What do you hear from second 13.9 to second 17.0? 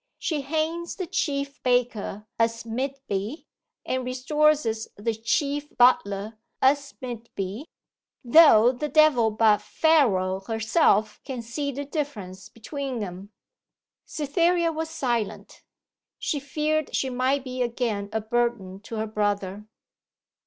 Cytherea was silent. She feared